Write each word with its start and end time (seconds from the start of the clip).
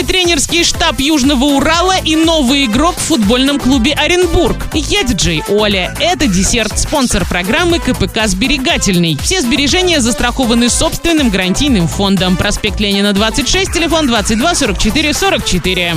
Новый 0.00 0.14
тренерский 0.14 0.64
штаб 0.64 0.98
Южного 0.98 1.44
Урала 1.44 1.96
и 2.02 2.16
новый 2.16 2.64
игрок 2.64 2.96
в 2.96 3.02
футбольном 3.02 3.60
клубе 3.60 3.92
Оренбург. 3.92 4.56
Я 4.72 5.02
диджей 5.02 5.42
Оля. 5.50 5.94
Это 6.00 6.26
десерт, 6.26 6.78
спонсор 6.78 7.26
программы 7.26 7.80
КПК 7.80 8.26
«Сберегательный». 8.26 9.18
Все 9.22 9.42
сбережения 9.42 10.00
застрахованы 10.00 10.70
собственным 10.70 11.28
гарантийным 11.28 11.86
фондом. 11.86 12.38
Проспект 12.38 12.80
Ленина, 12.80 13.12
26, 13.12 13.74
телефон 13.74 14.06
22 14.06 14.54
44 14.54 15.12
44. 15.12 15.96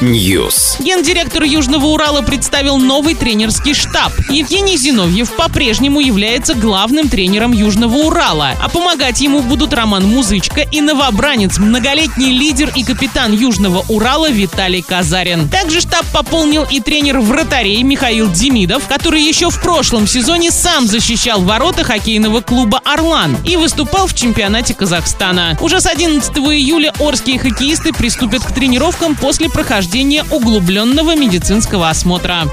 News. 0.00 0.82
Гендиректор 0.82 1.44
Южного 1.44 1.86
Урала 1.86 2.22
представил 2.22 2.78
новый 2.78 3.14
тренерский 3.14 3.72
штаб. 3.72 4.12
Евгений 4.30 4.76
Зиновьев 4.76 5.30
по-прежнему 5.36 6.00
является 6.00 6.54
главным 6.54 7.08
тренером 7.08 7.52
Южного 7.52 7.98
Урала, 7.98 8.54
а 8.60 8.68
помогать 8.68 9.20
ему 9.20 9.42
будут 9.42 9.72
Роман 9.72 10.04
Музычка 10.08 10.62
и 10.62 10.80
новобранец, 10.80 11.58
многолетний 11.84 12.32
лидер 12.32 12.72
и 12.74 12.82
капитан 12.82 13.34
Южного 13.34 13.84
Урала 13.88 14.30
Виталий 14.30 14.80
Казарин. 14.80 15.50
Также 15.50 15.82
штаб 15.82 16.06
пополнил 16.14 16.64
и 16.64 16.80
тренер 16.80 17.18
вратарей 17.18 17.82
Михаил 17.82 18.30
Демидов, 18.30 18.88
который 18.88 19.20
еще 19.20 19.50
в 19.50 19.60
прошлом 19.60 20.06
сезоне 20.06 20.50
сам 20.50 20.86
защищал 20.86 21.42
ворота 21.42 21.84
хоккейного 21.84 22.40
клуба 22.40 22.80
«Орлан» 22.86 23.36
и 23.44 23.58
выступал 23.58 24.06
в 24.06 24.14
чемпионате 24.14 24.72
Казахстана. 24.72 25.58
Уже 25.60 25.78
с 25.78 25.84
11 25.86 26.34
июля 26.38 26.90
орские 26.98 27.38
хоккеисты 27.38 27.92
приступят 27.92 28.42
к 28.42 28.54
тренировкам 28.54 29.14
после 29.14 29.50
прохождения 29.50 30.24
углубленного 30.30 31.14
медицинского 31.14 31.90
осмотра. 31.90 32.44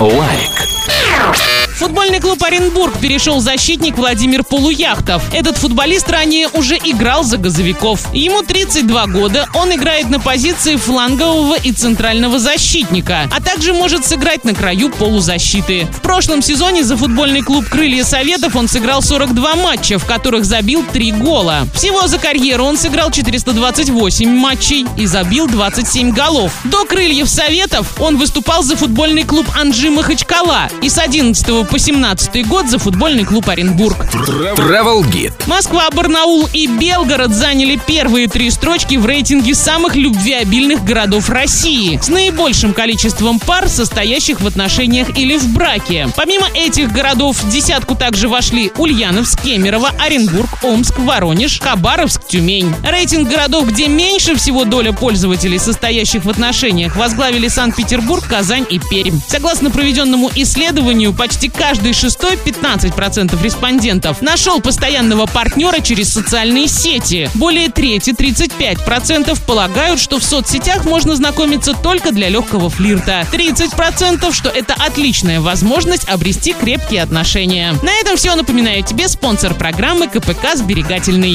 Лайк. 0.00 1.53
Футбольный 1.74 2.20
клуб 2.20 2.42
Оренбург 2.44 2.98
перешел 3.00 3.40
защитник 3.40 3.98
Владимир 3.98 4.44
Полуяхтов. 4.44 5.22
Этот 5.34 5.56
футболист 5.56 6.08
ранее 6.08 6.48
уже 6.52 6.76
играл 6.76 7.24
за 7.24 7.36
газовиков. 7.36 8.00
Ему 8.14 8.42
32 8.42 9.06
года, 9.08 9.48
он 9.54 9.74
играет 9.74 10.08
на 10.08 10.20
позиции 10.20 10.76
флангового 10.76 11.56
и 11.56 11.72
центрального 11.72 12.38
защитника, 12.38 13.28
а 13.30 13.40
также 13.40 13.72
может 13.72 14.06
сыграть 14.06 14.44
на 14.44 14.54
краю 14.54 14.88
полузащиты. 14.90 15.88
В 15.92 16.00
прошлом 16.00 16.42
сезоне 16.42 16.84
за 16.84 16.96
футбольный 16.96 17.42
клуб 17.42 17.68
«Крылья 17.68 18.04
Советов» 18.04 18.54
он 18.54 18.68
сыграл 18.68 19.02
42 19.02 19.56
матча, 19.56 19.98
в 19.98 20.04
которых 20.04 20.44
забил 20.44 20.84
3 20.92 21.10
гола. 21.12 21.66
Всего 21.74 22.06
за 22.06 22.18
карьеру 22.18 22.64
он 22.64 22.78
сыграл 22.78 23.10
428 23.10 24.28
матчей 24.28 24.86
и 24.96 25.06
забил 25.06 25.48
27 25.48 26.12
голов. 26.12 26.52
До 26.64 26.84
«Крыльев 26.84 27.28
Советов» 27.28 28.00
он 28.00 28.16
выступал 28.16 28.62
за 28.62 28.76
футбольный 28.76 29.24
клуб 29.24 29.46
«Анжи 29.58 29.90
Махачкала» 29.90 30.68
и 30.80 30.88
с 30.88 30.98
11 30.98 31.63
по 31.64 31.78
17 31.78 32.46
год 32.46 32.68
за 32.68 32.78
футбольный 32.78 33.24
клуб 33.24 33.48
Оренбург. 33.48 33.96
Travel 34.12 35.02
Guide. 35.02 35.32
Москва, 35.46 35.88
Барнаул 35.90 36.48
и 36.52 36.66
Белгород 36.66 37.32
заняли 37.32 37.78
первые 37.86 38.28
три 38.28 38.50
строчки 38.50 38.96
в 38.96 39.06
рейтинге 39.06 39.54
самых 39.54 39.96
любвеобильных 39.96 40.84
городов 40.84 41.28
России 41.28 41.98
с 42.02 42.08
наибольшим 42.08 42.72
количеством 42.72 43.38
пар, 43.40 43.68
состоящих 43.68 44.40
в 44.40 44.46
отношениях 44.46 45.18
или 45.18 45.36
в 45.36 45.52
браке. 45.52 46.08
Помимо 46.16 46.46
этих 46.54 46.92
городов 46.92 47.42
в 47.42 47.50
десятку 47.50 47.94
также 47.94 48.28
вошли 48.28 48.72
Ульяновск, 48.76 49.42
Кемерово, 49.42 49.90
Оренбург, 49.98 50.48
Омск, 50.62 50.98
Воронеж, 50.98 51.60
Хабаровск, 51.60 52.26
Тюмень. 52.26 52.74
Рейтинг 52.82 53.28
городов, 53.28 53.68
где 53.68 53.88
меньше 53.88 54.36
всего 54.36 54.64
доля 54.64 54.92
пользователей, 54.92 55.58
состоящих 55.58 56.24
в 56.24 56.30
отношениях, 56.30 56.96
возглавили 56.96 57.48
Санкт-Петербург, 57.48 58.24
Казань 58.26 58.66
и 58.70 58.78
Пермь. 58.78 59.18
Согласно 59.28 59.70
проведенному 59.70 60.30
исследованию, 60.34 61.12
почти 61.12 61.48
каждый 61.56 61.92
шестой, 61.92 62.36
15% 62.36 63.42
респондентов, 63.42 64.20
нашел 64.20 64.60
постоянного 64.60 65.26
партнера 65.26 65.80
через 65.80 66.12
социальные 66.12 66.68
сети. 66.68 67.30
Более 67.34 67.70
трети, 67.70 68.10
35% 68.10 69.38
полагают, 69.46 70.00
что 70.00 70.18
в 70.18 70.24
соцсетях 70.24 70.84
можно 70.84 71.16
знакомиться 71.16 71.74
только 71.74 72.12
для 72.12 72.28
легкого 72.28 72.68
флирта. 72.68 73.26
30% 73.32 74.32
что 74.32 74.48
это 74.48 74.74
отличная 74.74 75.40
возможность 75.40 76.08
обрести 76.08 76.52
крепкие 76.52 77.02
отношения. 77.02 77.74
На 77.82 77.92
этом 78.00 78.16
все. 78.16 78.34
Напоминаю 78.34 78.82
тебе 78.82 79.08
спонсор 79.08 79.54
программы 79.54 80.08
КПК 80.08 80.56
«Сберегательный». 80.56 81.32